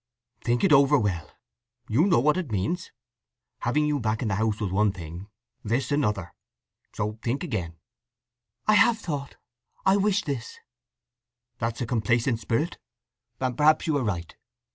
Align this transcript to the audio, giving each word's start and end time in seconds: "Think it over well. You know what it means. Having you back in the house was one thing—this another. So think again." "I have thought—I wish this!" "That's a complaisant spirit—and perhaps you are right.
"Think 0.43 0.63
it 0.63 0.73
over 0.73 0.97
well. 0.97 1.29
You 1.87 2.07
know 2.07 2.19
what 2.19 2.35
it 2.35 2.51
means. 2.51 2.91
Having 3.59 3.85
you 3.85 3.99
back 3.99 4.23
in 4.23 4.29
the 4.29 4.33
house 4.33 4.59
was 4.59 4.71
one 4.71 4.91
thing—this 4.91 5.91
another. 5.91 6.33
So 6.91 7.19
think 7.21 7.43
again." 7.43 7.75
"I 8.67 8.73
have 8.73 8.97
thought—I 8.97 9.97
wish 9.97 10.23
this!" 10.23 10.57
"That's 11.59 11.81
a 11.81 11.85
complaisant 11.85 12.39
spirit—and 12.39 13.55
perhaps 13.55 13.85
you 13.85 13.95
are 13.97 14.03
right. 14.03 14.35